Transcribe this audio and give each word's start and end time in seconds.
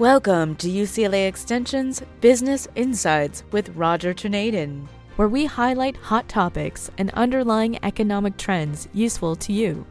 Welcome 0.00 0.56
to 0.56 0.66
UCLA 0.66 1.28
Extension's 1.28 2.02
Business 2.22 2.66
Insights 2.74 3.44
with 3.50 3.68
Roger 3.76 4.14
Torneden, 4.14 4.88
where 5.16 5.28
we 5.28 5.44
highlight 5.44 5.94
hot 5.98 6.26
topics 6.26 6.90
and 6.96 7.10
underlying 7.10 7.78
economic 7.84 8.38
trends 8.38 8.88
useful 8.94 9.36
to 9.36 9.52
you. 9.52 9.84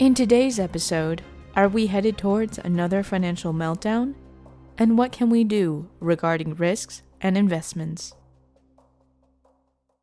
In 0.00 0.12
today's 0.12 0.58
episode, 0.58 1.22
are 1.56 1.66
we 1.66 1.86
headed 1.86 2.18
towards 2.18 2.58
another 2.58 3.02
financial 3.02 3.54
meltdown? 3.54 4.16
And 4.76 4.98
what 4.98 5.12
can 5.12 5.30
we 5.30 5.44
do 5.44 5.88
regarding 6.00 6.56
risks 6.56 7.02
and 7.22 7.38
investments? 7.38 8.12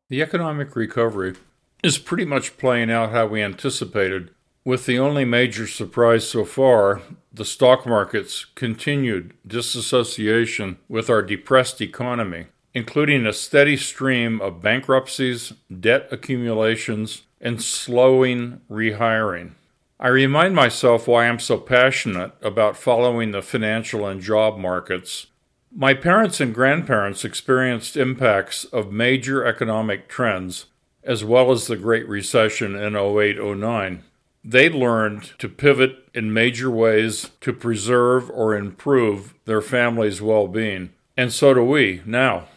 The 0.08 0.22
economic 0.22 0.74
recovery 0.74 1.36
is 1.84 1.98
pretty 1.98 2.24
much 2.24 2.58
playing 2.58 2.90
out 2.90 3.12
how 3.12 3.28
we 3.28 3.42
anticipated, 3.44 4.34
with 4.68 4.84
the 4.84 4.98
only 4.98 5.24
major 5.24 5.66
surprise 5.66 6.28
so 6.28 6.44
far 6.44 7.00
the 7.32 7.42
stock 7.42 7.86
market's 7.86 8.44
continued 8.54 9.32
disassociation 9.46 10.76
with 10.90 11.08
our 11.08 11.22
depressed 11.22 11.80
economy, 11.80 12.44
including 12.74 13.24
a 13.24 13.32
steady 13.32 13.78
stream 13.78 14.42
of 14.42 14.60
bankruptcies, 14.60 15.54
debt 15.80 16.06
accumulations, 16.10 17.22
and 17.40 17.62
slowing 17.62 18.60
rehiring. 18.70 19.52
I 19.98 20.08
remind 20.08 20.54
myself 20.54 21.08
why 21.08 21.26
I'm 21.26 21.38
so 21.38 21.56
passionate 21.56 22.32
about 22.42 22.76
following 22.76 23.30
the 23.30 23.40
financial 23.40 24.06
and 24.06 24.20
job 24.20 24.58
markets 24.58 25.28
my 25.74 25.94
parents 25.94 26.42
and 26.42 26.54
grandparents 26.54 27.24
experienced 27.24 27.96
impacts 27.96 28.64
of 28.66 28.92
major 28.92 29.46
economic 29.46 30.08
trends, 30.08 30.66
as 31.02 31.24
well 31.24 31.52
as 31.52 31.66
the 31.66 31.76
Great 31.76 32.06
Recession 32.06 32.76
in 32.76 32.94
08 32.94 33.38
09. 33.42 34.02
They 34.44 34.70
learned 34.70 35.32
to 35.38 35.48
pivot 35.48 36.08
in 36.14 36.32
major 36.32 36.70
ways 36.70 37.30
to 37.40 37.52
preserve 37.52 38.30
or 38.30 38.54
improve 38.54 39.34
their 39.44 39.60
family's 39.60 40.22
well 40.22 40.48
being. 40.48 40.90
And 41.16 41.32
so 41.32 41.54
do 41.54 41.64
we 41.64 42.02
now. 42.06 42.48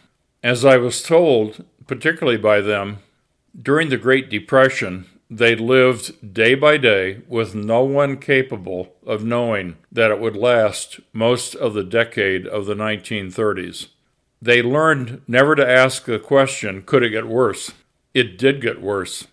As 0.43 0.63
I 0.63 0.77
was 0.77 1.03
told, 1.03 1.65
particularly 1.87 2.37
by 2.37 2.61
them, 2.61 2.99
during 3.59 3.89
the 3.89 3.97
Great 3.97 4.29
Depression, 4.29 5.05
they 5.29 5.55
lived 5.55 6.33
day 6.33 6.55
by 6.55 6.77
day 6.77 7.21
with 7.27 7.55
no 7.55 7.83
one 7.83 8.17
capable 8.17 8.93
of 9.05 9.23
knowing 9.23 9.77
that 9.91 10.11
it 10.11 10.19
would 10.19 10.35
last 10.35 10.99
most 11.13 11.55
of 11.55 11.73
the 11.73 11.83
decade 11.83 12.45
of 12.45 12.65
the 12.65 12.75
1930s. 12.75 13.87
They 14.41 14.61
learned 14.61 15.21
never 15.27 15.55
to 15.55 15.69
ask 15.69 16.05
the 16.05 16.19
question, 16.19 16.81
could 16.81 17.03
it 17.03 17.11
get 17.11 17.27
worse? 17.27 17.71
It 18.13 18.37
did 18.37 18.61
get 18.61 18.81
worse. 18.81 19.27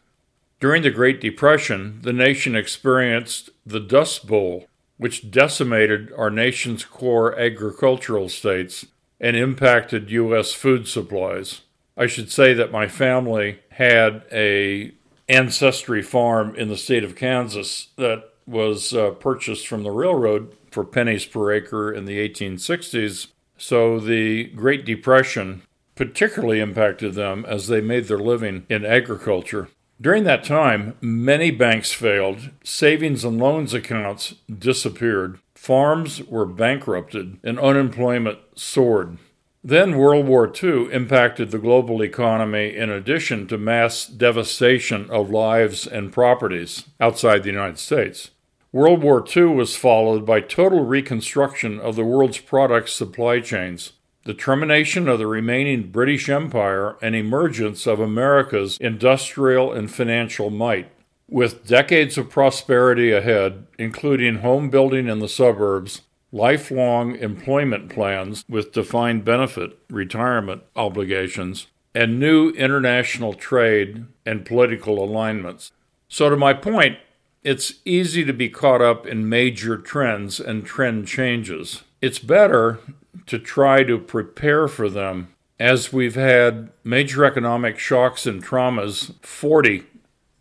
During 0.61 0.83
the 0.83 0.91
Great 0.91 1.21
Depression, 1.21 2.01
the 2.03 2.13
nation 2.13 2.57
experienced 2.57 3.51
the 3.65 3.79
Dust 3.79 4.27
Bowl, 4.27 4.67
which 4.97 5.31
decimated 5.31 6.13
our 6.17 6.31
nation's 6.31 6.85
core 6.85 7.39
agricultural 7.39 8.29
states 8.29 8.87
and 9.21 9.37
impacted 9.37 10.11
U.S. 10.11 10.53
food 10.53 10.89
supplies. 10.89 11.61
I 11.97 12.07
should 12.07 12.33
say 12.33 12.55
that 12.55 12.73
my 12.73 12.89
family 12.89 13.61
had 13.71 14.25
a 14.33 14.93
ancestry 15.29 16.03
farm 16.03 16.57
in 16.57 16.69
the 16.69 16.77
state 16.77 17.05
of 17.05 17.15
Kansas 17.15 17.89
that 17.97 18.25
was 18.45 18.93
uh, 18.93 19.11
purchased 19.11 19.69
from 19.69 19.85
the 19.85 19.91
railroad 19.93 20.57
for 20.73 20.85
pennies 20.85 21.25
per 21.25 21.53
acre 21.53 21.93
in 21.93 22.05
the 22.05 22.19
1860s. 22.29 23.29
So 23.59 24.01
the 24.01 24.45
Great 24.45 24.85
Depression 24.85 25.63
particularly 25.95 26.61
impacted 26.61 27.15
them 27.15 27.45
as 27.47 27.69
they 27.69 27.81
made 27.81 28.07
their 28.07 28.19
living 28.19 28.65
in 28.69 28.85
agriculture. 28.85 29.69
During 30.01 30.23
that 30.25 30.45
time, 30.45 30.97
many 31.01 31.51
banks 31.51 31.93
failed, 31.93 32.51
savings 32.63 33.25
and 33.25 33.39
loans 33.39 33.75
accounts 33.75 34.37
disappeared, 34.47 35.41
farms 35.57 36.23
were 36.23 36.47
bankrupted, 36.47 37.39
and 37.43 37.59
unemployment 37.59 38.39
soared. 38.55 39.19
Then 39.65 39.99
World 39.99 40.29
War 40.29 40.51
II 40.63 40.93
impacted 40.93 41.51
the 41.51 41.59
global 41.59 42.01
economy 42.01 42.77
in 42.77 42.91
addition 42.91 43.49
to 43.49 43.59
mass 43.59 44.07
devastation 44.07 45.11
of 45.11 45.31
lives 45.31 45.85
and 45.85 46.13
properties 46.13 46.85
outside 47.01 47.43
the 47.43 47.51
United 47.51 47.79
States. 47.79 48.31
World 48.71 49.03
War 49.03 49.25
II 49.37 49.47
was 49.47 49.77
followed 49.77 50.25
by 50.25 50.41
total 50.41 50.85
reconstruction 50.85 51.81
of 51.81 51.97
the 51.97 52.05
world's 52.05 52.39
product 52.39 52.91
supply 52.91 53.41
chains, 53.41 53.95
the 54.25 54.35
termination 54.35 55.09
of 55.09 55.19
the 55.19 55.27
remaining 55.27 55.91
British 55.91 56.29
Empire, 56.29 56.97
and 57.01 57.15
emergence 57.15 57.87
of 57.87 58.01
America's 58.01 58.77
industrial 58.81 59.73
and 59.73 59.91
financial 59.91 60.51
might. 60.51 60.91
With 61.31 61.67
decades 61.67 62.19
of 62.19 62.31
prosperity 62.31 63.13
ahead, 63.13 63.67
including 63.79 64.37
home 64.37 64.71
building 64.71 65.09
in 65.09 65.19
the 65.19 65.29
suburbs, 65.29 66.03
lifelong 66.33 67.17
employment 67.17 67.89
plans 67.91 68.45
with 68.49 68.73
defined 68.73 69.25
benefit 69.25 69.79
retirement 69.89 70.63
obligations, 70.77 71.67
and 71.95 72.21
new 72.21 72.51
international 72.51 73.33
trade 73.35 74.05
and 74.27 74.45
political 74.45 75.03
alignments. 75.03 75.73
So, 76.09 76.31
to 76.31 76.37
my 76.37 76.55
point, 76.55 76.99
it's 77.43 77.75
easy 77.85 78.25
to 78.25 78.33
be 78.33 78.49
caught 78.49 78.83
up 78.83 79.07
in 79.07 79.29
major 79.29 79.79
trends 79.79 80.39
and 80.39 80.65
trend 80.65 81.07
changes. 81.07 81.83
It's 82.01 82.21
better 82.21 82.79
to 83.27 83.39
try 83.39 83.83
to 83.83 83.99
prepare 83.99 84.69
for 84.69 84.89
them 84.89 85.35
as 85.59 85.93
we've 85.93 86.15
had 86.15 86.71
major 86.85 87.25
economic 87.25 87.79
shocks 87.79 88.25
and 88.25 88.45
traumas 88.45 89.15
40 89.25 89.85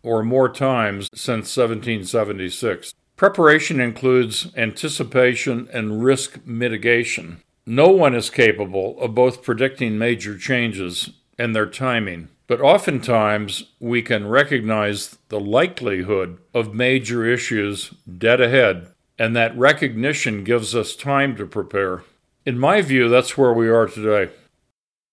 or 0.04 0.22
more 0.22 0.48
times 0.48 1.08
since 1.12 1.56
1776. 1.56 2.94
Preparation 3.16 3.80
includes 3.80 4.52
anticipation 4.56 5.68
and 5.72 6.04
risk 6.04 6.38
mitigation. 6.46 7.42
No 7.66 7.88
one 7.88 8.14
is 8.14 8.30
capable 8.30 8.98
of 9.00 9.16
both 9.16 9.42
predicting 9.42 9.98
major 9.98 10.38
changes 10.38 11.10
and 11.36 11.54
their 11.54 11.66
timing, 11.66 12.28
but 12.46 12.60
oftentimes 12.60 13.64
we 13.80 14.00
can 14.00 14.28
recognize 14.28 15.18
the 15.28 15.40
likelihood 15.40 16.38
of 16.54 16.72
major 16.72 17.26
issues 17.26 17.92
dead 18.16 18.40
ahead, 18.40 18.92
and 19.18 19.34
that 19.34 19.56
recognition 19.58 20.44
gives 20.44 20.74
us 20.74 20.94
time 20.94 21.36
to 21.36 21.46
prepare. 21.46 22.04
In 22.46 22.58
my 22.58 22.80
view, 22.82 23.08
that's 23.08 23.36
where 23.36 23.52
we 23.52 23.68
are 23.68 23.86
today. 23.86 24.32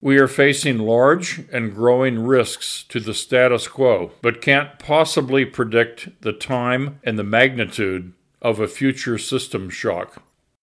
We 0.01 0.19
are 0.19 0.27
facing 0.27 0.77
large 0.77 1.41
and 1.51 1.73
growing 1.73 2.19
risks 2.25 2.85
to 2.89 2.99
the 2.99 3.13
status 3.13 3.67
quo, 3.67 4.11
but 4.21 4.41
can't 4.41 4.77
possibly 4.77 5.45
predict 5.45 6.21
the 6.21 6.33
time 6.33 6.99
and 7.03 7.17
the 7.17 7.23
magnitude 7.23 8.13
of 8.41 8.59
a 8.59 8.67
future 8.67 9.17
system 9.17 9.69
shock. 9.69 10.21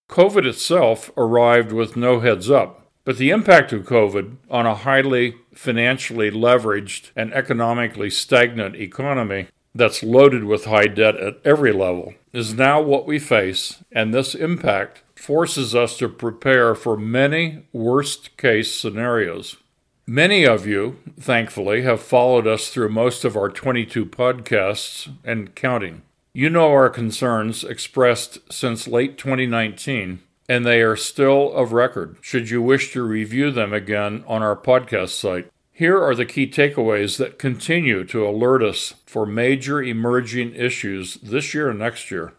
COVID 0.08 0.46
itself 0.46 1.10
arrived 1.16 1.72
with 1.72 1.96
no 1.96 2.20
heads 2.20 2.50
up, 2.50 2.86
but 3.04 3.16
the 3.16 3.30
impact 3.30 3.72
of 3.72 3.84
COVID 3.84 4.36
on 4.48 4.66
a 4.66 4.76
highly 4.76 5.34
financially 5.52 6.30
leveraged 6.30 7.10
and 7.16 7.32
economically 7.32 8.10
stagnant 8.10 8.76
economy 8.76 9.48
that's 9.74 10.02
loaded 10.02 10.44
with 10.44 10.66
high 10.66 10.86
debt 10.86 11.16
at 11.16 11.40
every 11.44 11.72
level 11.72 12.14
is 12.32 12.54
now 12.54 12.80
what 12.80 13.06
we 13.06 13.18
face, 13.18 13.82
and 13.92 14.12
this 14.12 14.34
impact 14.34 15.02
forces 15.14 15.74
us 15.74 15.96
to 15.98 16.08
prepare 16.08 16.74
for 16.74 16.96
many 16.96 17.64
worst 17.72 18.36
case 18.36 18.74
scenarios. 18.74 19.56
Many 20.06 20.44
of 20.44 20.66
you, 20.66 20.98
thankfully, 21.18 21.82
have 21.82 22.02
followed 22.02 22.46
us 22.46 22.68
through 22.68 22.88
most 22.88 23.24
of 23.24 23.36
our 23.36 23.48
22 23.48 24.06
podcasts 24.06 25.14
and 25.24 25.54
counting. 25.54 26.02
You 26.34 26.50
know 26.50 26.70
our 26.70 26.90
concerns 26.90 27.62
expressed 27.62 28.38
since 28.50 28.88
late 28.88 29.16
2019, 29.16 30.20
and 30.48 30.66
they 30.66 30.82
are 30.82 30.96
still 30.96 31.52
of 31.52 31.72
record 31.72 32.16
should 32.20 32.50
you 32.50 32.60
wish 32.60 32.92
to 32.92 33.02
review 33.02 33.50
them 33.52 33.72
again 33.72 34.24
on 34.26 34.42
our 34.42 34.56
podcast 34.56 35.10
site. 35.10 35.51
Here 35.82 36.00
are 36.00 36.14
the 36.14 36.24
key 36.24 36.46
takeaways 36.46 37.18
that 37.18 37.40
continue 37.40 38.04
to 38.04 38.24
alert 38.24 38.62
us 38.62 38.94
for 39.04 39.26
major 39.26 39.82
emerging 39.82 40.54
issues 40.54 41.14
this 41.14 41.54
year 41.54 41.70
and 41.70 41.80
next 41.80 42.08
year. 42.08 42.34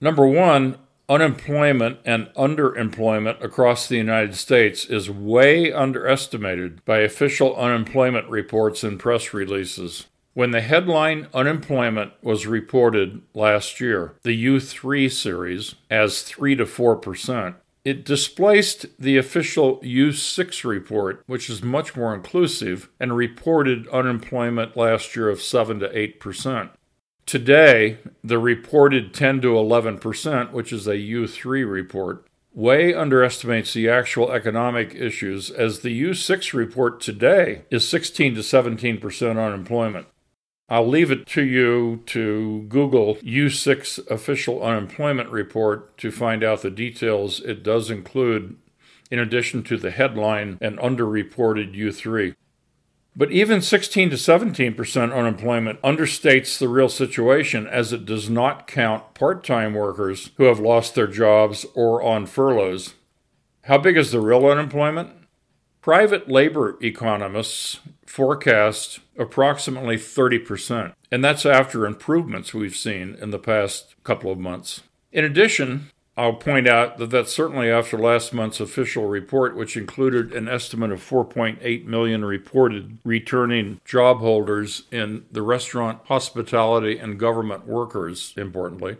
Number 0.00 0.26
one, 0.26 0.78
unemployment 1.08 2.00
and 2.04 2.30
underemployment 2.36 3.40
across 3.44 3.86
the 3.86 3.96
United 3.96 4.34
States 4.34 4.84
is 4.86 5.08
way 5.08 5.72
underestimated 5.72 6.84
by 6.84 6.98
official 6.98 7.54
unemployment 7.54 8.28
reports 8.28 8.82
and 8.82 8.98
press 8.98 9.32
releases. 9.32 10.08
When 10.34 10.50
the 10.50 10.62
headline 10.62 11.28
unemployment 11.32 12.12
was 12.22 12.48
reported 12.48 13.22
last 13.34 13.80
year, 13.80 14.16
the 14.24 14.46
U3 14.46 15.08
series, 15.12 15.76
as 15.88 16.22
3 16.22 16.56
to 16.56 16.64
4%, 16.64 17.54
it 17.84 18.04
displaced 18.04 18.86
the 18.98 19.16
official 19.16 19.80
U6 19.80 20.64
report, 20.64 21.22
which 21.26 21.50
is 21.50 21.62
much 21.62 21.96
more 21.96 22.14
inclusive 22.14 22.88
and 23.00 23.16
reported 23.16 23.88
unemployment 23.88 24.76
last 24.76 25.16
year 25.16 25.28
of 25.28 25.42
7 25.42 25.80
to 25.80 25.88
8%. 25.88 26.70
Today, 27.26 27.98
the 28.22 28.38
reported 28.38 29.14
10 29.14 29.40
to 29.42 29.48
11%, 29.48 30.52
which 30.52 30.72
is 30.72 30.86
a 30.86 30.96
U3 30.96 31.68
report, 31.68 32.26
way 32.54 32.94
underestimates 32.94 33.72
the 33.72 33.88
actual 33.88 34.30
economic 34.30 34.94
issues 34.94 35.50
as 35.50 35.80
the 35.80 36.02
U6 36.02 36.52
report 36.52 37.00
today 37.00 37.62
is 37.70 37.88
16 37.88 38.34
to 38.34 38.40
17% 38.40 39.44
unemployment. 39.44 40.06
I'll 40.68 40.88
leave 40.88 41.10
it 41.10 41.26
to 41.28 41.42
you 41.42 42.02
to 42.06 42.62
Google 42.68 43.16
U6 43.16 44.10
official 44.10 44.62
unemployment 44.62 45.28
report 45.30 45.98
to 45.98 46.10
find 46.10 46.42
out 46.42 46.62
the 46.62 46.70
details 46.70 47.40
it 47.40 47.62
does 47.62 47.90
include, 47.90 48.56
in 49.10 49.18
addition 49.18 49.62
to 49.64 49.76
the 49.76 49.90
headline 49.90 50.58
and 50.60 50.78
underreported 50.78 51.76
U3. 51.76 52.34
But 53.14 53.30
even 53.30 53.60
16 53.60 54.08
to 54.10 54.16
17% 54.16 55.14
unemployment 55.14 55.82
understates 55.82 56.58
the 56.58 56.68
real 56.68 56.88
situation 56.88 57.66
as 57.66 57.92
it 57.92 58.06
does 58.06 58.30
not 58.30 58.66
count 58.66 59.12
part 59.12 59.44
time 59.44 59.74
workers 59.74 60.30
who 60.38 60.44
have 60.44 60.58
lost 60.58 60.94
their 60.94 61.06
jobs 61.06 61.66
or 61.74 62.02
on 62.02 62.24
furloughs. 62.24 62.94
How 63.64 63.76
big 63.76 63.98
is 63.98 64.12
the 64.12 64.20
real 64.20 64.46
unemployment? 64.46 65.10
Private 65.82 66.28
labor 66.30 66.78
economists 66.80 67.80
forecast 68.06 69.00
approximately 69.18 69.96
30%, 69.96 70.94
and 71.10 71.24
that's 71.24 71.44
after 71.44 71.84
improvements 71.84 72.54
we've 72.54 72.76
seen 72.76 73.16
in 73.20 73.30
the 73.30 73.38
past 73.40 73.96
couple 74.04 74.30
of 74.30 74.38
months. 74.38 74.82
In 75.10 75.24
addition, 75.24 75.90
I'll 76.16 76.34
point 76.34 76.68
out 76.68 76.98
that 76.98 77.10
that's 77.10 77.32
certainly 77.34 77.68
after 77.68 77.98
last 77.98 78.32
month's 78.32 78.60
official 78.60 79.06
report, 79.06 79.56
which 79.56 79.76
included 79.76 80.32
an 80.32 80.46
estimate 80.46 80.92
of 80.92 81.00
4.8 81.00 81.84
million 81.84 82.24
reported 82.24 82.98
returning 83.04 83.80
job 83.84 84.18
holders 84.18 84.84
in 84.92 85.24
the 85.32 85.42
restaurant, 85.42 85.98
hospitality, 86.04 86.96
and 86.96 87.18
government 87.18 87.66
workers, 87.66 88.34
importantly. 88.36 88.98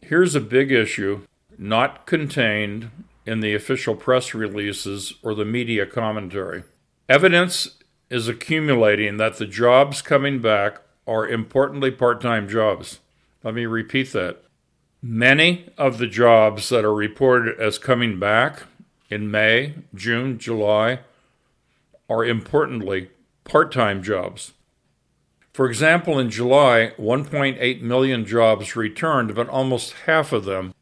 Here's 0.00 0.36
a 0.36 0.40
big 0.40 0.70
issue 0.70 1.22
not 1.58 2.06
contained 2.06 2.90
in 3.24 3.40
the 3.40 3.54
official 3.54 3.94
press 3.94 4.34
releases 4.34 5.14
or 5.22 5.34
the 5.34 5.44
media 5.44 5.86
commentary. 5.86 6.64
Evidence 7.08 7.78
is 8.10 8.28
accumulating 8.28 9.16
that 9.16 9.38
the 9.38 9.46
jobs 9.46 10.02
coming 10.02 10.40
back 10.40 10.80
are 11.06 11.26
importantly 11.26 11.90
part 11.90 12.20
time 12.20 12.48
jobs. 12.48 13.00
Let 13.42 13.54
me 13.54 13.66
repeat 13.66 14.12
that. 14.12 14.42
Many 15.02 15.68
of 15.76 15.98
the 15.98 16.06
jobs 16.06 16.68
that 16.68 16.84
are 16.84 16.94
reported 16.94 17.58
as 17.58 17.78
coming 17.78 18.18
back 18.20 18.64
in 19.10 19.30
May, 19.30 19.74
June, 19.94 20.38
July 20.38 21.00
are 22.08 22.24
importantly 22.24 23.10
part 23.44 23.72
time 23.72 24.02
jobs. 24.02 24.52
For 25.52 25.66
example, 25.66 26.18
in 26.18 26.30
July, 26.30 26.92
1.8 26.98 27.82
million 27.82 28.24
jobs 28.24 28.74
returned, 28.74 29.34
but 29.34 29.48
almost 29.48 29.92
half 30.06 30.32
of 30.32 30.44
them, 30.44 30.72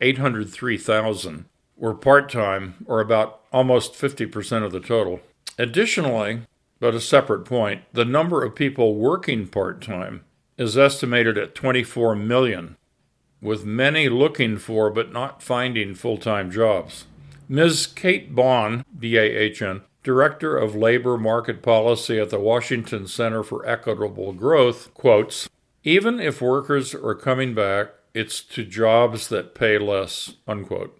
803,000, 0.00 1.46
were 1.78 1.94
part 1.94 2.30
time, 2.30 2.74
or 2.86 3.00
about 3.00 3.40
almost 3.52 3.94
50% 3.94 4.64
of 4.64 4.72
the 4.72 4.80
total. 4.80 5.20
Additionally, 5.56 6.42
but 6.80 6.94
a 6.94 7.00
separate 7.00 7.44
point, 7.44 7.82
the 7.92 8.04
number 8.04 8.44
of 8.44 8.54
people 8.54 8.94
working 8.94 9.48
part 9.48 9.80
time 9.80 10.24
is 10.56 10.76
estimated 10.76 11.38
at 11.38 11.54
24 11.54 12.16
million, 12.16 12.76
with 13.40 13.64
many 13.64 14.08
looking 14.08 14.58
for 14.58 14.90
but 14.90 15.12
not 15.12 15.42
finding 15.42 15.94
full 15.94 16.18
time 16.18 16.50
jobs. 16.50 17.04
Ms. 17.48 17.86
Kate 17.86 18.34
Bahn, 18.34 18.84
B 18.98 19.16
A 19.16 19.22
H 19.22 19.62
N, 19.62 19.82
Director 20.02 20.56
of 20.56 20.74
Labor 20.74 21.16
Market 21.16 21.62
Policy 21.62 22.18
at 22.20 22.30
the 22.30 22.38
Washington 22.38 23.06
Center 23.06 23.42
for 23.42 23.66
Equitable 23.66 24.32
Growth, 24.32 24.92
quotes 24.94 25.48
Even 25.84 26.20
if 26.20 26.42
workers 26.42 26.94
are 26.94 27.14
coming 27.14 27.54
back, 27.54 27.88
it's 28.14 28.42
to 28.42 28.64
jobs 28.64 29.28
that 29.28 29.54
pay 29.54 29.78
less, 29.78 30.34
unquote. 30.46 30.97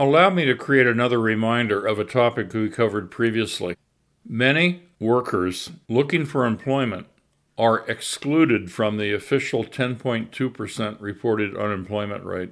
Allow 0.00 0.30
me 0.30 0.44
to 0.44 0.54
create 0.54 0.86
another 0.86 1.18
reminder 1.18 1.84
of 1.84 1.98
a 1.98 2.04
topic 2.04 2.54
we 2.54 2.70
covered 2.70 3.10
previously. 3.10 3.76
Many 4.24 4.84
workers 5.00 5.72
looking 5.88 6.24
for 6.24 6.46
employment 6.46 7.08
are 7.58 7.80
excluded 7.88 8.70
from 8.70 8.96
the 8.96 9.12
official 9.12 9.64
10.2% 9.64 10.96
reported 11.00 11.56
unemployment 11.56 12.24
rate. 12.24 12.50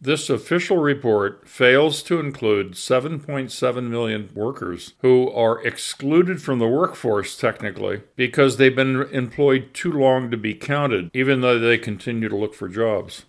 This 0.00 0.30
official 0.30 0.78
report 0.78 1.46
fails 1.46 2.02
to 2.04 2.18
include 2.18 2.72
7.7 2.72 3.88
million 3.90 4.30
workers 4.34 4.94
who 5.00 5.30
are 5.32 5.62
excluded 5.66 6.40
from 6.40 6.60
the 6.60 6.68
workforce 6.68 7.36
technically 7.36 8.04
because 8.16 8.56
they've 8.56 8.74
been 8.74 9.02
employed 9.12 9.74
too 9.74 9.92
long 9.92 10.30
to 10.30 10.38
be 10.38 10.54
counted, 10.54 11.10
even 11.12 11.42
though 11.42 11.58
they 11.58 11.76
continue 11.76 12.30
to 12.30 12.36
look 12.36 12.54
for 12.54 12.68
jobs. 12.68 13.26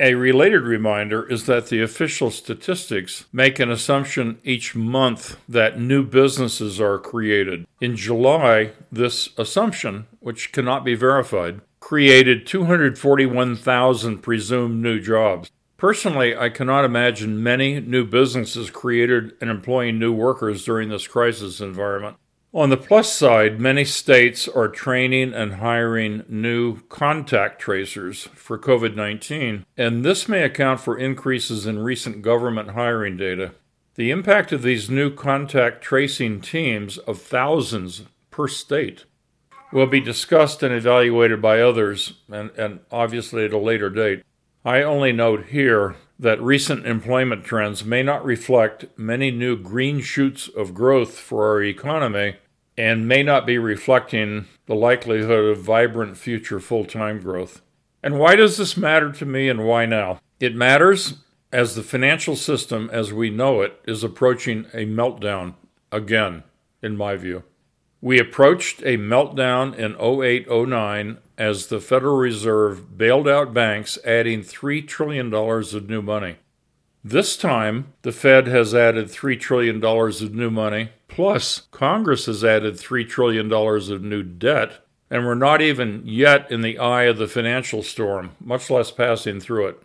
A 0.00 0.14
related 0.14 0.62
reminder 0.62 1.28
is 1.28 1.46
that 1.46 1.66
the 1.66 1.82
official 1.82 2.30
statistics 2.30 3.24
make 3.32 3.58
an 3.58 3.68
assumption 3.68 4.38
each 4.44 4.76
month 4.76 5.40
that 5.48 5.80
new 5.80 6.04
businesses 6.04 6.80
are 6.80 7.00
created. 7.00 7.66
In 7.80 7.96
July, 7.96 8.74
this 8.92 9.30
assumption, 9.36 10.06
which 10.20 10.52
cannot 10.52 10.84
be 10.84 10.94
verified, 10.94 11.62
created 11.80 12.46
241,000 12.46 14.18
presumed 14.18 14.80
new 14.80 15.00
jobs. 15.00 15.50
Personally, 15.76 16.36
I 16.36 16.48
cannot 16.48 16.84
imagine 16.84 17.42
many 17.42 17.80
new 17.80 18.04
businesses 18.04 18.70
created 18.70 19.32
and 19.40 19.50
employing 19.50 19.98
new 19.98 20.12
workers 20.12 20.64
during 20.64 20.90
this 20.90 21.08
crisis 21.08 21.60
environment. 21.60 22.18
On 22.54 22.70
the 22.70 22.78
plus 22.78 23.12
side, 23.12 23.60
many 23.60 23.84
states 23.84 24.48
are 24.48 24.68
training 24.68 25.34
and 25.34 25.56
hiring 25.56 26.24
new 26.28 26.80
contact 26.88 27.60
tracers 27.60 28.26
for 28.34 28.58
COVID 28.58 28.94
19, 28.96 29.66
and 29.76 30.02
this 30.02 30.28
may 30.30 30.42
account 30.42 30.80
for 30.80 30.96
increases 30.96 31.66
in 31.66 31.80
recent 31.80 32.22
government 32.22 32.70
hiring 32.70 33.18
data. 33.18 33.52
The 33.96 34.10
impact 34.10 34.50
of 34.52 34.62
these 34.62 34.88
new 34.88 35.14
contact 35.14 35.82
tracing 35.82 36.40
teams 36.40 36.96
of 36.96 37.20
thousands 37.20 38.04
per 38.30 38.48
state 38.48 39.04
will 39.70 39.86
be 39.86 40.00
discussed 40.00 40.62
and 40.62 40.74
evaluated 40.74 41.42
by 41.42 41.60
others, 41.60 42.14
and, 42.32 42.50
and 42.52 42.80
obviously 42.90 43.44
at 43.44 43.52
a 43.52 43.58
later 43.58 43.90
date. 43.90 44.24
I 44.64 44.82
only 44.82 45.12
note 45.12 45.48
here 45.48 45.96
that 46.18 46.42
recent 46.42 46.86
employment 46.86 47.44
trends 47.44 47.84
may 47.84 48.02
not 48.02 48.24
reflect 48.24 48.86
many 48.96 49.30
new 49.30 49.56
green 49.56 50.00
shoots 50.00 50.48
of 50.48 50.74
growth 50.74 51.18
for 51.18 51.46
our 51.48 51.62
economy 51.62 52.36
and 52.76 53.08
may 53.08 53.22
not 53.22 53.46
be 53.46 53.58
reflecting 53.58 54.46
the 54.66 54.74
likelihood 54.74 55.44
of 55.46 55.58
vibrant 55.58 56.16
future 56.16 56.60
full 56.60 56.84
time 56.84 57.20
growth. 57.20 57.62
And 58.02 58.18
why 58.18 58.36
does 58.36 58.56
this 58.56 58.76
matter 58.76 59.12
to 59.12 59.26
me 59.26 59.48
and 59.48 59.64
why 59.64 59.86
now? 59.86 60.20
It 60.38 60.54
matters 60.54 61.14
as 61.52 61.74
the 61.74 61.82
financial 61.82 62.36
system 62.36 62.88
as 62.92 63.12
we 63.12 63.30
know 63.30 63.62
it 63.62 63.80
is 63.86 64.04
approaching 64.04 64.66
a 64.72 64.86
meltdown 64.86 65.54
again, 65.90 66.44
in 66.82 66.96
my 66.96 67.16
view. 67.16 67.42
We 68.00 68.20
approached 68.20 68.80
a 68.82 68.96
meltdown 68.96 69.74
in 69.74 69.96
08 70.00 70.48
09 70.48 71.18
as 71.36 71.66
the 71.66 71.80
Federal 71.80 72.16
Reserve 72.16 72.96
bailed 72.96 73.26
out 73.26 73.52
banks, 73.52 73.98
adding 74.04 74.42
$3 74.42 74.86
trillion 74.86 75.34
of 75.34 75.88
new 75.88 76.02
money. 76.02 76.36
This 77.02 77.36
time, 77.36 77.92
the 78.02 78.12
Fed 78.12 78.46
has 78.46 78.74
added 78.74 79.06
$3 79.06 79.40
trillion 79.40 79.82
of 79.84 80.34
new 80.34 80.50
money, 80.50 80.90
plus 81.08 81.62
Congress 81.72 82.26
has 82.26 82.44
added 82.44 82.74
$3 82.74 83.08
trillion 83.08 83.52
of 83.52 84.02
new 84.02 84.22
debt, 84.22 84.84
and 85.10 85.24
we're 85.24 85.34
not 85.34 85.60
even 85.60 86.02
yet 86.04 86.50
in 86.50 86.60
the 86.60 86.78
eye 86.78 87.04
of 87.04 87.18
the 87.18 87.28
financial 87.28 87.82
storm, 87.82 88.30
much 88.40 88.70
less 88.70 88.92
passing 88.92 89.40
through 89.40 89.68
it. 89.68 89.82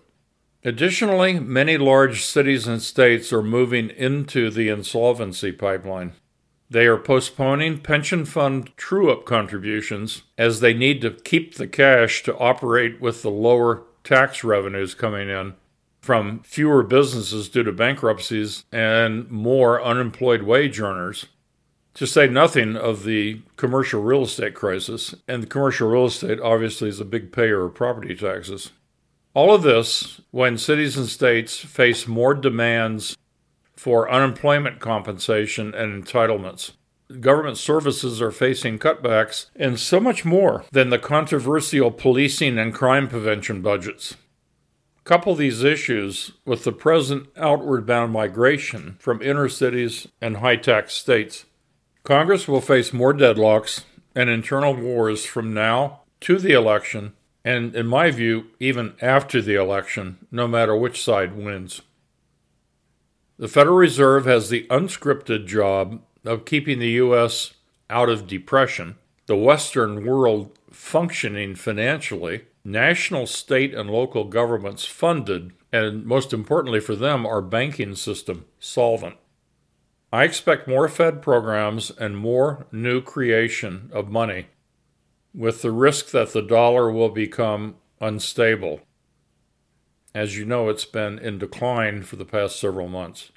Additionally, 0.66 1.40
many 1.40 1.78
large 1.78 2.24
cities 2.24 2.68
and 2.68 2.82
states 2.82 3.34
are 3.34 3.44
moving 3.44 3.90
into 3.90 4.50
the 4.50 4.70
insolvency 4.70 5.52
pipeline. 5.52 6.14
They 6.74 6.88
are 6.88 6.98
postponing 6.98 7.82
pension 7.82 8.26
fund 8.26 8.76
true 8.78 9.12
up 9.12 9.26
contributions 9.26 10.24
as 10.40 10.60
they 10.60 10.74
need 10.74 11.02
to 11.02 11.12
keep 11.12 11.54
the 11.54 11.68
cash 11.68 12.24
to 12.24 12.36
operate 12.38 13.00
with 13.00 13.22
the 13.22 13.30
lower 13.30 13.84
tax 14.04 14.44
revenues 14.44 14.96
coming 14.96 15.30
in 15.30 15.54
from 16.02 16.40
fewer 16.40 16.82
businesses 16.82 17.48
due 17.48 17.62
to 17.62 17.72
bankruptcies 17.72 18.66
and 18.72 19.30
more 19.30 19.84
unemployed 19.84 20.42
wage 20.42 20.80
earners. 20.80 21.28
To 21.94 22.08
say 22.08 22.26
nothing 22.28 22.76
of 22.76 23.04
the 23.04 23.44
commercial 23.56 24.02
real 24.02 24.24
estate 24.24 24.56
crisis, 24.56 25.14
and 25.28 25.44
the 25.44 25.48
commercial 25.48 25.90
real 25.90 26.08
estate 26.08 26.40
obviously 26.40 26.90
is 26.90 27.00
a 27.00 27.06
big 27.06 27.32
payer 27.32 27.66
of 27.66 27.76
property 27.76 28.16
taxes. 28.16 28.72
All 29.36 29.54
of 29.54 29.62
this 29.62 30.22
when 30.32 30.58
cities 30.58 30.98
and 30.98 31.06
states 31.06 31.56
face 31.56 32.08
more 32.08 32.34
demands 32.34 33.16
for 33.84 34.10
unemployment 34.10 34.80
compensation 34.80 35.76
and 35.76 36.02
entitlements. 36.02 36.72
Government 37.20 37.58
services 37.58 38.22
are 38.22 38.32
facing 38.32 38.80
cutbacks 38.80 39.48
and 39.58 39.78
so 39.78 40.00
much 40.00 40.24
more 40.24 40.64
than 40.72 40.90
the 40.90 40.98
controversial 40.98 41.92
policing 41.92 42.58
and 42.58 42.74
crime 42.74 43.10
prevention 43.10 43.62
budgets. 43.62 44.16
Couple 45.04 45.36
these 45.36 45.66
issues 45.66 46.32
with 46.46 46.64
the 46.64 46.72
present 46.72 47.28
outward 47.36 47.86
bound 47.86 48.14
migration 48.14 48.96
from 49.00 49.22
inner 49.22 49.50
cities 49.50 50.08
and 50.22 50.38
high 50.38 50.56
tax 50.56 50.94
states. 50.94 51.44
Congress 52.04 52.48
will 52.48 52.62
face 52.62 52.94
more 52.94 53.14
deadlocks 53.14 53.84
and 54.16 54.30
internal 54.30 54.74
wars 54.74 55.26
from 55.26 55.54
now 55.54 56.04
to 56.22 56.38
the 56.38 56.54
election, 56.54 57.12
and 57.44 57.76
in 57.76 57.88
my 57.88 58.12
view, 58.12 58.46
even 58.62 58.94
after 59.02 59.42
the 59.42 59.56
election, 59.56 60.26
no 60.32 60.48
matter 60.48 60.74
which 60.74 61.04
side 61.04 61.36
wins. 61.36 61.82
The 63.38 63.48
Federal 63.48 63.78
Reserve 63.78 64.26
has 64.26 64.50
the 64.50 64.68
unscripted 64.70 65.48
job 65.48 66.02
of 66.24 66.46
keeping 66.46 66.78
the 66.78 66.92
U.S. 66.92 67.56
out 67.90 68.10
of 68.10 68.28
depression 68.28 68.96
the 69.26 69.36
Western 69.38 70.06
world 70.06 70.52
functioning 70.70 71.56
financially, 71.56 72.44
national, 72.66 73.26
state, 73.26 73.74
and 73.74 73.90
local 73.90 74.26
governments 74.26 74.86
funded, 74.86 75.54
and 75.72 76.06
most 76.06 76.34
importantly 76.34 76.80
for 76.82 76.96
them, 76.96 77.26
our 77.26 77.42
banking 77.42 77.96
system 77.96 78.46
solvent. 78.60 79.16
I 80.12 80.26
expect 80.26 80.68
more 80.68 80.90
Fed 80.90 81.22
programs 81.22 81.90
and 81.90 82.18
more 82.18 82.68
new 82.72 83.02
creation 83.02 83.90
of 83.94 84.10
money, 84.10 84.48
with 85.34 85.62
the 85.62 85.72
risk 85.72 86.12
that 86.12 86.34
the 86.34 86.42
dollar 86.42 86.92
will 86.92 87.10
become 87.10 87.78
unstable. 88.02 88.82
As 90.16 90.38
you 90.38 90.46
know, 90.46 90.70
it's 90.70 90.86
been 90.86 91.18
in 91.18 91.40
decline 91.40 92.04
for 92.04 92.16
the 92.16 92.26
past 92.26 92.60
several 92.60 92.88
months. 92.88 93.32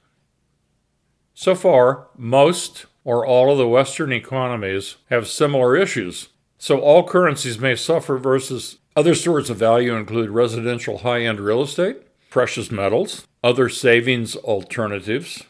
So 1.32 1.54
far, 1.54 2.08
most 2.16 2.86
or 3.04 3.24
all 3.24 3.50
of 3.50 3.58
the 3.58 3.68
Western 3.68 4.12
economies 4.12 4.96
have 5.10 5.28
similar 5.28 5.76
issues. 5.76 6.28
So 6.58 6.80
all 6.80 7.06
currencies 7.06 7.58
may 7.58 7.76
suffer 7.76 8.18
versus 8.18 8.78
other 8.96 9.14
sorts 9.14 9.50
of 9.50 9.58
value 9.58 9.94
include 9.94 10.30
residential 10.30 10.98
high 10.98 11.20
end 11.20 11.40
real 11.40 11.62
estate, 11.62 11.98
precious 12.30 12.70
metals, 12.70 13.26
other 13.44 13.68
savings 13.68 14.36
alternatives, 14.36 15.44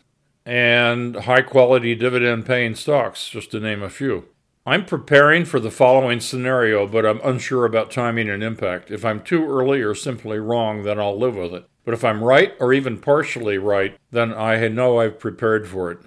and 0.44 1.16
high 1.16 1.42
quality 1.42 1.94
dividend 1.94 2.46
paying 2.46 2.74
stocks, 2.74 3.28
just 3.28 3.50
to 3.52 3.60
name 3.60 3.82
a 3.82 3.88
few. 3.88 4.24
I'm 4.68 4.84
preparing 4.84 5.44
for 5.44 5.60
the 5.60 5.70
following 5.70 6.18
scenario, 6.18 6.88
but 6.88 7.06
I'm 7.06 7.20
unsure 7.22 7.64
about 7.64 7.92
timing 7.92 8.28
and 8.28 8.42
impact. 8.42 8.90
If 8.90 9.04
I'm 9.04 9.22
too 9.22 9.48
early 9.48 9.80
or 9.80 9.94
simply 9.94 10.40
wrong, 10.40 10.82
then 10.82 10.98
I'll 10.98 11.16
live 11.16 11.36
with 11.36 11.54
it. 11.54 11.68
But 11.84 11.94
if 11.94 12.04
I'm 12.04 12.24
right 12.24 12.52
or 12.58 12.72
even 12.72 12.98
partially 12.98 13.58
right, 13.58 13.96
then 14.10 14.34
I 14.34 14.66
know 14.66 14.98
I've 14.98 15.20
prepared 15.20 15.68
for 15.68 15.92
it. 15.92 15.98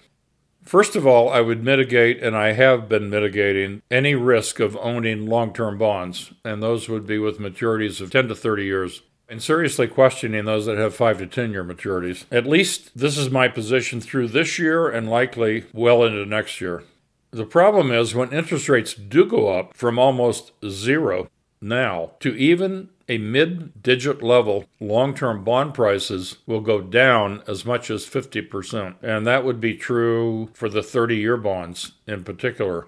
First 0.61 0.97
of 0.97 1.07
all, 1.07 1.29
I 1.29 1.39
would 1.39 1.63
mitigate, 1.63 2.21
and 2.21 2.35
I 2.35 2.51
have 2.51 2.89
been 2.89 3.09
mitigating, 3.09 3.81
any 3.89 4.13
risk 4.13 4.59
of 4.59 4.75
owning 4.75 5.25
long 5.25 5.53
term 5.53 5.77
bonds, 5.77 6.33
and 6.43 6.61
those 6.61 6.89
would 6.89 7.07
be 7.07 7.17
with 7.17 7.39
maturities 7.39 8.01
of 8.01 8.11
10 8.11 8.27
to 8.27 8.35
30 8.35 8.65
years, 8.65 9.03
and 9.29 9.41
seriously 9.41 9.87
questioning 9.87 10.43
those 10.43 10.65
that 10.65 10.77
have 10.77 10.93
5 10.93 11.19
to 11.19 11.27
10 11.27 11.51
year 11.53 11.63
maturities. 11.63 12.25
At 12.29 12.45
least 12.45 12.91
this 12.93 13.17
is 13.17 13.29
my 13.29 13.47
position 13.47 14.01
through 14.01 14.27
this 14.27 14.59
year 14.59 14.89
and 14.89 15.09
likely 15.09 15.63
well 15.71 16.03
into 16.03 16.25
next 16.25 16.59
year. 16.59 16.83
The 17.31 17.45
problem 17.45 17.91
is 17.91 18.15
when 18.15 18.33
interest 18.33 18.67
rates 18.69 18.93
do 18.93 19.25
go 19.25 19.50
up 19.50 19.75
from 19.75 20.00
almost 20.00 20.51
zero 20.67 21.29
now 21.62 22.12
to 22.21 22.36
even 22.36 22.89
a 23.07 23.17
mid 23.17 23.81
digit 23.81 24.21
level, 24.21 24.65
long 24.79 25.13
term 25.13 25.43
bond 25.43 25.74
prices 25.74 26.38
will 26.45 26.62
go 26.62 26.81
down 26.81 27.43
as 27.48 27.65
much 27.65 27.89
as 27.89 28.05
50%. 28.05 28.95
And 29.01 29.27
that 29.27 29.43
would 29.43 29.59
be 29.59 29.75
true 29.75 30.50
for 30.53 30.69
the 30.69 30.83
30 30.83 31.17
year 31.17 31.38
bonds 31.38 31.93
in 32.07 32.24
particular. 32.24 32.88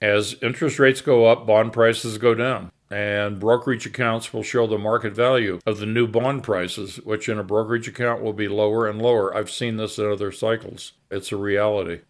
As 0.00 0.34
interest 0.42 0.78
rates 0.78 1.00
go 1.00 1.26
up, 1.26 1.46
bond 1.46 1.72
prices 1.72 2.18
go 2.18 2.34
down. 2.34 2.72
And 2.90 3.40
brokerage 3.40 3.86
accounts 3.86 4.34
will 4.34 4.42
show 4.42 4.66
the 4.66 4.76
market 4.76 5.14
value 5.14 5.60
of 5.64 5.78
the 5.78 5.86
new 5.86 6.06
bond 6.06 6.42
prices, 6.42 6.96
which 6.96 7.26
in 7.26 7.38
a 7.38 7.44
brokerage 7.44 7.88
account 7.88 8.22
will 8.22 8.34
be 8.34 8.48
lower 8.48 8.86
and 8.86 9.00
lower. 9.00 9.34
I've 9.34 9.50
seen 9.50 9.76
this 9.78 9.98
in 9.98 10.10
other 10.10 10.30
cycles. 10.30 10.92
It's 11.10 11.32
a 11.32 11.36
reality. 11.36 12.00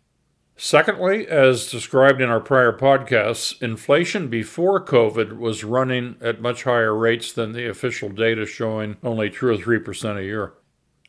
Secondly, 0.56 1.26
as 1.26 1.70
described 1.70 2.20
in 2.20 2.28
our 2.28 2.40
prior 2.40 2.72
podcasts, 2.72 3.60
inflation 3.62 4.28
before 4.28 4.84
COVID 4.84 5.38
was 5.38 5.64
running 5.64 6.16
at 6.20 6.40
much 6.40 6.64
higher 6.64 6.94
rates 6.94 7.32
than 7.32 7.52
the 7.52 7.68
official 7.68 8.10
data 8.10 8.46
showing 8.46 8.96
only 9.02 9.30
2 9.30 9.48
or 9.48 9.56
3% 9.56 10.18
a 10.18 10.22
year. 10.22 10.52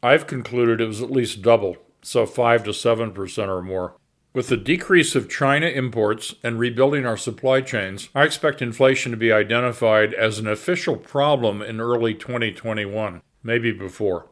I've 0.02 0.28
concluded 0.28 0.82
it 0.82 0.88
was 0.88 1.02
at 1.02 1.12
least 1.12 1.42
double, 1.42 1.78
so 2.02 2.26
5 2.26 2.64
to 2.64 2.72
7% 2.72 3.48
or 3.48 3.62
more. 3.62 3.96
With 4.34 4.48
the 4.48 4.58
decrease 4.58 5.14
of 5.14 5.30
China 5.30 5.68
imports 5.68 6.34
and 6.42 6.58
rebuilding 6.58 7.06
our 7.06 7.18
supply 7.18 7.62
chains, 7.62 8.10
I 8.16 8.24
expect 8.24 8.64
inflation 8.64 9.12
to 9.12 9.18
be 9.18 9.32
identified 9.32 10.14
as 10.16 10.40
an 10.40 10.48
official 10.48 10.98
problem 10.98 11.62
in 11.62 11.80
early 11.80 12.16
2021, 12.16 13.22
maybe 13.44 13.72
before. 13.72 14.28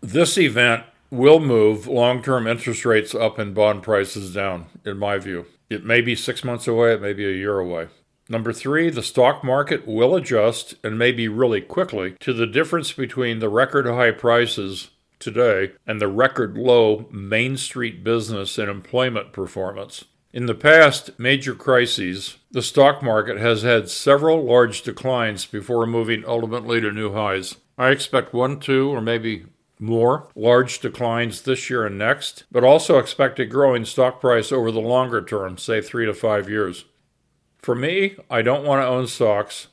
This 0.00 0.38
event 0.38 0.84
will 1.14 1.40
move 1.40 1.86
long 1.86 2.22
term 2.22 2.46
interest 2.46 2.84
rates 2.84 3.14
up 3.14 3.38
and 3.38 3.54
bond 3.54 3.82
prices 3.82 4.34
down, 4.34 4.66
in 4.84 4.98
my 4.98 5.18
view. 5.18 5.46
It 5.70 5.84
may 5.84 6.00
be 6.00 6.14
six 6.14 6.44
months 6.44 6.68
away, 6.68 6.92
it 6.92 7.00
may 7.00 7.12
be 7.12 7.26
a 7.26 7.36
year 7.36 7.58
away. 7.58 7.88
Number 8.28 8.52
three, 8.52 8.90
the 8.90 9.02
stock 9.02 9.44
market 9.44 9.86
will 9.86 10.14
adjust, 10.14 10.74
and 10.82 10.98
maybe 10.98 11.28
really 11.28 11.60
quickly, 11.60 12.16
to 12.20 12.32
the 12.32 12.46
difference 12.46 12.92
between 12.92 13.38
the 13.38 13.50
record 13.50 13.86
high 13.86 14.12
prices 14.12 14.90
today 15.18 15.72
and 15.86 16.00
the 16.00 16.08
record 16.08 16.56
low 16.56 17.06
Main 17.10 17.56
Street 17.56 18.02
business 18.02 18.58
and 18.58 18.70
employment 18.70 19.32
performance. 19.32 20.04
In 20.32 20.46
the 20.46 20.54
past 20.54 21.18
major 21.18 21.54
crises, 21.54 22.38
the 22.50 22.62
stock 22.62 23.02
market 23.02 23.38
has 23.38 23.62
had 23.62 23.88
several 23.88 24.42
large 24.42 24.82
declines 24.82 25.46
before 25.46 25.86
moving 25.86 26.24
ultimately 26.26 26.80
to 26.80 26.90
new 26.90 27.12
highs. 27.12 27.56
I 27.78 27.90
expect 27.90 28.34
one, 28.34 28.58
two, 28.58 28.88
or 28.88 29.00
maybe 29.00 29.44
more 29.78 30.28
large 30.34 30.78
declines 30.80 31.42
this 31.42 31.68
year 31.68 31.84
and 31.86 31.98
next, 31.98 32.44
but 32.50 32.64
also 32.64 32.98
expect 32.98 33.40
a 33.40 33.44
growing 33.44 33.84
stock 33.84 34.20
price 34.20 34.52
over 34.52 34.70
the 34.70 34.80
longer 34.80 35.22
term, 35.22 35.58
say 35.58 35.80
three 35.80 36.06
to 36.06 36.14
five 36.14 36.48
years. 36.48 36.84
For 37.58 37.74
me, 37.74 38.16
I 38.30 38.42
don't 38.42 38.64
want 38.64 38.82
to 38.82 38.86
own 38.86 39.06
stocks 39.06 39.68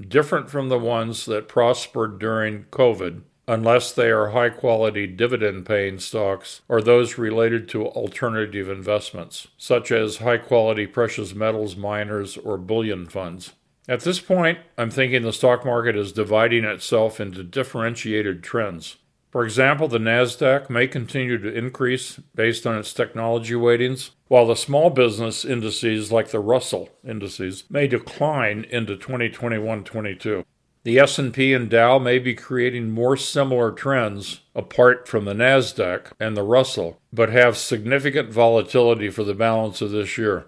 different 0.00 0.50
from 0.50 0.68
the 0.68 0.78
ones 0.78 1.24
that 1.26 1.48
prospered 1.48 2.18
during 2.18 2.64
COVID 2.64 3.22
unless 3.48 3.92
they 3.92 4.10
are 4.10 4.30
high 4.30 4.48
quality 4.48 5.06
dividend 5.06 5.66
paying 5.66 5.98
stocks 5.98 6.62
or 6.68 6.80
those 6.80 7.18
related 7.18 7.68
to 7.68 7.86
alternative 7.86 8.68
investments, 8.68 9.48
such 9.58 9.90
as 9.90 10.18
high 10.18 10.38
quality 10.38 10.86
precious 10.86 11.34
metals 11.34 11.76
miners 11.76 12.36
or 12.36 12.56
bullion 12.56 13.06
funds. 13.06 13.52
At 13.88 14.00
this 14.00 14.20
point, 14.20 14.58
I'm 14.78 14.90
thinking 14.90 15.22
the 15.22 15.32
stock 15.32 15.64
market 15.64 15.96
is 15.96 16.12
dividing 16.12 16.64
itself 16.64 17.20
into 17.20 17.42
differentiated 17.42 18.42
trends. 18.42 18.96
For 19.32 19.44
example, 19.44 19.88
the 19.88 19.96
NASDAQ 19.96 20.68
may 20.68 20.86
continue 20.86 21.38
to 21.38 21.50
increase 21.50 22.20
based 22.34 22.66
on 22.66 22.78
its 22.78 22.92
technology 22.92 23.54
weightings, 23.54 24.10
while 24.28 24.46
the 24.46 24.54
small 24.54 24.90
business 24.90 25.42
indices 25.42 26.12
like 26.12 26.28
the 26.28 26.38
Russell 26.38 26.90
indices 27.02 27.64
may 27.70 27.86
decline 27.86 28.66
into 28.68 28.94
2021-22. 28.94 30.44
The 30.84 30.98
S&P 30.98 31.54
and 31.54 31.70
Dow 31.70 31.98
may 31.98 32.18
be 32.18 32.34
creating 32.34 32.90
more 32.90 33.16
similar 33.16 33.72
trends 33.72 34.42
apart 34.54 35.08
from 35.08 35.24
the 35.24 35.32
Nasdaq 35.32 36.12
and 36.20 36.36
the 36.36 36.42
Russell, 36.42 37.00
but 37.10 37.30
have 37.30 37.56
significant 37.56 38.30
volatility 38.30 39.08
for 39.08 39.24
the 39.24 39.32
balance 39.32 39.80
of 39.80 39.92
this 39.92 40.18
year. 40.18 40.44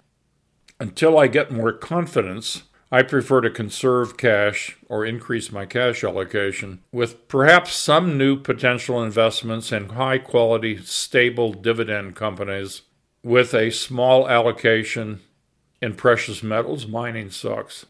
Until 0.78 1.16
I 1.16 1.28
get 1.28 1.50
more 1.50 1.72
confidence, 1.72 2.64
I 2.94 3.02
prefer 3.02 3.40
to 3.40 3.50
conserve 3.50 4.16
cash 4.16 4.78
or 4.88 5.04
increase 5.04 5.50
my 5.50 5.66
cash 5.66 6.04
allocation 6.04 6.84
with 6.92 7.26
perhaps 7.26 7.74
some 7.74 8.16
new 8.16 8.36
potential 8.36 9.02
investments 9.02 9.72
in 9.72 9.88
high 9.88 10.18
quality, 10.18 10.76
stable 10.76 11.52
dividend 11.52 12.14
companies 12.14 12.82
with 13.24 13.52
a 13.52 13.72
small 13.72 14.28
allocation 14.28 15.22
in 15.82 15.94
precious 15.94 16.40
metals 16.40 16.86
mining 16.86 17.30
stocks. 17.30 17.84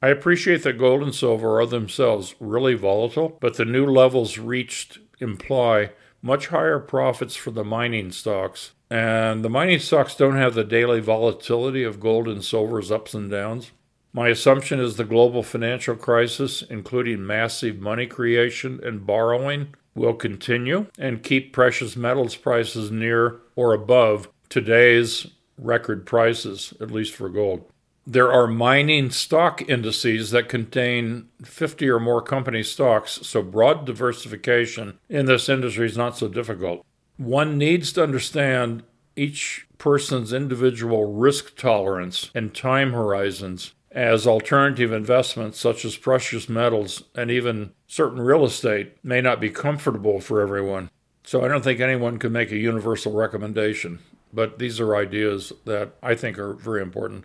I 0.00 0.10
appreciate 0.10 0.62
that 0.62 0.78
gold 0.78 1.02
and 1.02 1.12
silver 1.12 1.60
are 1.60 1.66
themselves 1.66 2.36
really 2.38 2.74
volatile, 2.74 3.36
but 3.40 3.56
the 3.56 3.64
new 3.64 3.84
levels 3.84 4.38
reached 4.38 5.00
imply 5.18 5.90
much 6.22 6.46
higher 6.46 6.78
profits 6.78 7.34
for 7.34 7.50
the 7.50 7.64
mining 7.64 8.12
stocks. 8.12 8.74
And 8.88 9.44
the 9.44 9.50
mining 9.50 9.80
stocks 9.80 10.14
don't 10.14 10.36
have 10.36 10.54
the 10.54 10.62
daily 10.62 11.00
volatility 11.00 11.82
of 11.82 11.98
gold 11.98 12.28
and 12.28 12.44
silver's 12.44 12.92
ups 12.92 13.12
and 13.12 13.28
downs. 13.28 13.72
My 14.12 14.28
assumption 14.28 14.80
is 14.80 14.96
the 14.96 15.04
global 15.04 15.44
financial 15.44 15.94
crisis, 15.94 16.62
including 16.62 17.24
massive 17.24 17.78
money 17.78 18.06
creation 18.06 18.80
and 18.82 19.06
borrowing, 19.06 19.74
will 19.94 20.14
continue 20.14 20.86
and 20.98 21.22
keep 21.22 21.52
precious 21.52 21.96
metals 21.96 22.34
prices 22.34 22.90
near 22.90 23.40
or 23.54 23.72
above 23.72 24.28
today's 24.48 25.28
record 25.56 26.06
prices, 26.06 26.74
at 26.80 26.90
least 26.90 27.14
for 27.14 27.28
gold. 27.28 27.70
There 28.04 28.32
are 28.32 28.48
mining 28.48 29.10
stock 29.10 29.68
indices 29.68 30.32
that 30.32 30.48
contain 30.48 31.28
50 31.44 31.88
or 31.88 32.00
more 32.00 32.22
company 32.22 32.64
stocks, 32.64 33.20
so 33.22 33.42
broad 33.42 33.84
diversification 33.84 34.98
in 35.08 35.26
this 35.26 35.48
industry 35.48 35.86
is 35.86 35.96
not 35.96 36.16
so 36.16 36.26
difficult. 36.26 36.84
One 37.16 37.58
needs 37.58 37.92
to 37.92 38.02
understand 38.02 38.82
each 39.14 39.66
person's 39.78 40.32
individual 40.32 41.12
risk 41.12 41.56
tolerance 41.56 42.30
and 42.34 42.54
time 42.54 42.92
horizons 42.92 43.74
as 43.92 44.26
alternative 44.26 44.92
investments 44.92 45.58
such 45.58 45.84
as 45.84 45.96
precious 45.96 46.48
metals 46.48 47.02
and 47.14 47.30
even 47.30 47.72
certain 47.86 48.20
real 48.20 48.44
estate 48.44 48.96
may 49.02 49.20
not 49.20 49.40
be 49.40 49.50
comfortable 49.50 50.20
for 50.20 50.40
everyone. 50.40 50.90
So 51.24 51.44
I 51.44 51.48
don't 51.48 51.62
think 51.62 51.80
anyone 51.80 52.18
can 52.18 52.32
make 52.32 52.50
a 52.52 52.56
universal 52.56 53.12
recommendation, 53.12 53.98
but 54.32 54.58
these 54.58 54.80
are 54.80 54.96
ideas 54.96 55.52
that 55.64 55.92
I 56.02 56.14
think 56.14 56.38
are 56.38 56.54
very 56.54 56.82
important. 56.82 57.24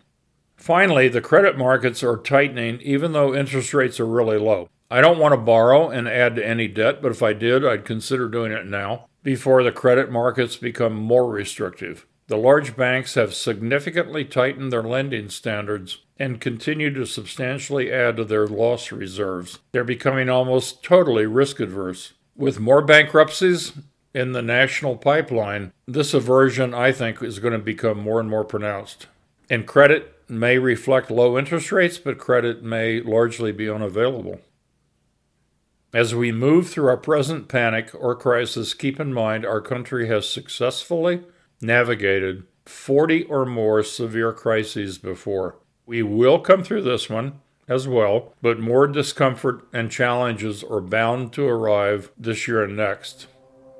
Finally, 0.58 1.10
the 1.10 1.22
credit 1.22 1.58
markets 1.58 2.02
are 2.04 2.18
tightening 2.18 2.80
even 2.82 3.12
though 3.12 3.36
interest 3.36 3.74
rates 3.74 4.00
are 4.00 4.06
really 4.06 4.38
low. 4.38 4.70
I 4.90 5.02
don't 5.02 5.20
want 5.20 5.34
to 5.34 5.38
borrow 5.38 5.90
and 5.90 6.08
add 6.08 6.36
to 6.36 6.48
any 6.48 6.68
debt, 6.68 7.02
but 7.02 7.12
if 7.12 7.24
I 7.24 7.34
did, 7.34 7.66
I'd 7.66 7.86
consider 7.86 8.28
doing 8.28 8.52
it 8.52 8.66
now 8.66 9.08
before 9.24 9.64
the 9.64 9.72
credit 9.72 10.12
markets 10.12 10.56
become 10.56 10.94
more 10.94 11.30
restrictive. 11.30 12.06
The 12.27 12.38
large 12.38 12.75
banks 12.75 13.13
have 13.13 13.36
significantly 13.36 14.25
tightened 14.25 14.74
their 14.74 14.82
lending 14.82 15.29
standards 15.29 16.00
and 16.17 16.41
continue 16.41 16.91
to 16.94 17.05
substantially 17.05 17.91
add 17.91 18.17
to 18.17 18.25
their 18.25 18.48
loss 18.48 18.91
reserves. 18.91 19.60
They're 19.74 19.84
becoming 19.84 20.27
almost 20.27 20.84
totally 20.84 21.27
risk 21.27 21.60
adverse. 21.60 22.13
With 22.36 22.60
more 22.60 22.82
bankruptcies 22.82 23.74
in 24.13 24.32
the 24.32 24.41
national 24.41 24.98
pipeline, 24.98 25.72
this 25.88 26.15
aversion, 26.15 26.74
I 26.74 26.91
think, 26.91 27.22
is 27.22 27.39
going 27.39 27.53
to 27.53 27.60
become 27.60 28.00
more 28.00 28.20
and 28.20 28.29
more 28.29 28.44
pronounced. 28.44 29.05
And 29.48 29.67
credit 29.67 30.12
may 30.27 30.58
reflect 30.58 31.12
low 31.12 31.38
interest 31.38 31.72
rates, 31.72 32.00
but 32.00 32.17
credit 32.17 32.63
may 32.63 33.01
largely 33.01 33.51
be 33.51 33.70
unavailable. 33.70 34.41
As 35.94 36.15
we 36.15 36.32
move 36.32 36.70
through 36.70 36.88
our 36.88 36.98
present 36.98 37.48
panic 37.48 37.91
or 37.94 38.15
crisis, 38.15 38.74
keep 38.74 39.00
in 39.00 39.13
mind 39.13 39.46
our 39.46 39.62
country 39.62 40.08
has 40.08 40.27
successfully 40.27 41.22
navigated 41.62 42.44
40 42.66 43.24
or 43.26 43.46
more 43.46 43.84
severe 43.84 44.34
crises 44.34 44.98
before. 44.98 45.58
We 45.86 46.02
will 46.02 46.40
come 46.40 46.64
through 46.64 46.82
this 46.82 47.10
one 47.10 47.40
as 47.68 47.88
well, 47.88 48.34
but 48.42 48.60
more 48.60 48.88
discomfort 48.88 49.68
and 49.74 49.92
challenges 49.92 50.64
are 50.64 50.82
bound 50.82 51.34
to 51.34 51.46
arrive 51.46 52.12
this 52.18 52.48
year 52.48 52.64
and 52.64 52.76
next. 52.76 53.28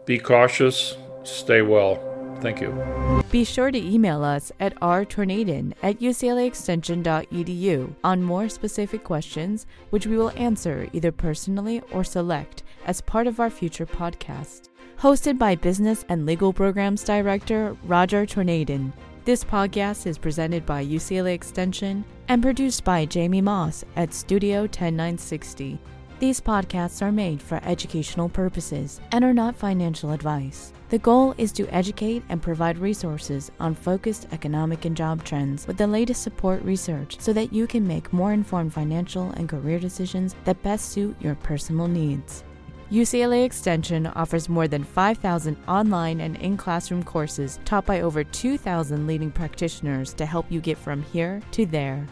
Be 0.06 0.20
cautious, 0.20 0.98
stay 1.24 1.62
well. 1.62 2.12
Thank 2.42 2.62
you. 2.62 3.24
Be 3.32 3.44
sure 3.44 3.72
to 3.72 3.78
email 3.78 4.24
us 4.24 4.52
at 4.60 4.80
rtornadin 4.80 5.74
at 5.82 6.00
uclaextension.edu 6.00 7.96
on 8.04 8.24
more 8.24 8.50
specific 8.50 9.04
questions, 9.04 9.66
which 9.90 10.06
we 10.06 10.18
will 10.18 10.32
answer 10.32 10.88
either 10.94 11.12
personally 11.12 11.82
or 11.92 12.04
select 12.04 12.64
as 12.86 13.02
part 13.02 13.28
of 13.28 13.40
our 13.40 13.50
future 13.50 13.86
podcast 13.86 14.70
hosted 15.00 15.38
by 15.38 15.56
Business 15.56 16.06
and 16.10 16.26
Legal 16.26 16.54
Programs 16.54 17.04
Director 17.04 17.76
Roger 17.84 18.26
Torneden. 18.26 18.94
This 19.26 19.44
podcast 19.44 20.08
is 20.08 20.18
presented 20.18 20.66
by 20.66 20.86
UCLA 20.86 21.34
Extension 21.34 22.06
and 22.28 22.42
produced 22.42 22.84
by 22.84 23.06
Jamie 23.06 23.42
Moss 23.42 23.84
at 23.96 24.14
Studio 24.14 24.68
10960. 24.68 25.80
These 26.18 26.40
podcasts 26.40 27.02
are 27.02 27.12
made 27.12 27.42
for 27.42 27.60
educational 27.64 28.30
purposes 28.30 29.02
and 29.12 29.26
are 29.26 29.34
not 29.34 29.56
financial 29.56 30.12
advice. 30.12 30.72
The 30.90 31.00
goal 31.00 31.36
is 31.38 31.52
to 31.54 31.68
educate 31.76 32.24
and 32.30 32.42
provide 32.42 32.78
resources 32.78 33.52
on 33.60 33.76
focused 33.76 34.28
economic 34.32 34.86
and 34.86 34.96
job 34.96 35.26
trends 35.26 35.68
with 35.68 35.78
the 35.78 35.88
latest 35.88 36.24
support 36.24 36.64
research 36.64 37.18
so 37.20 37.34
that 37.34 37.52
you 37.52 37.68
can 37.68 37.86
make 37.86 38.14
more 38.14 38.32
informed 38.32 38.74
financial 38.74 39.32
and 39.32 39.50
career 39.50 39.78
decisions 39.78 40.36
that 40.46 40.64
best 40.64 40.92
suit 40.92 41.18
your 41.20 41.36
personal 41.36 41.88
needs. 41.88 42.46
UCLA 42.96 43.44
Extension 43.44 44.08
offers 44.08 44.48
more 44.48 44.70
than 44.70 44.86
5,000 44.86 45.58
online 45.68 46.22
and 46.22 46.38
in 46.38 46.56
classroom 46.56 47.04
courses 47.04 47.60
taught 47.66 47.86
by 47.86 48.00
over 48.00 48.24
2,000 48.24 49.06
leading 49.06 49.32
practitioners 49.32 50.14
to 50.14 50.26
help 50.26 50.50
you 50.50 50.62
get 50.62 50.78
from 50.78 51.04
here 51.04 51.42
to 51.52 51.66
there. 51.66 52.08